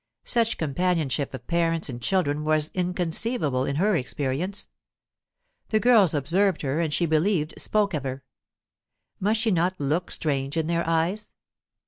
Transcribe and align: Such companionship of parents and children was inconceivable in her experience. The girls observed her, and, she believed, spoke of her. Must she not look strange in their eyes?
Such 0.25 0.57
companionship 0.57 1.31
of 1.35 1.45
parents 1.45 1.87
and 1.87 2.01
children 2.01 2.43
was 2.43 2.71
inconceivable 2.73 3.65
in 3.65 3.75
her 3.75 3.95
experience. 3.95 4.67
The 5.69 5.79
girls 5.79 6.15
observed 6.15 6.63
her, 6.63 6.79
and, 6.79 6.91
she 6.91 7.05
believed, 7.05 7.53
spoke 7.59 7.93
of 7.93 8.01
her. 8.01 8.23
Must 9.19 9.39
she 9.39 9.51
not 9.51 9.79
look 9.79 10.09
strange 10.09 10.57
in 10.57 10.65
their 10.65 10.87
eyes? 10.89 11.29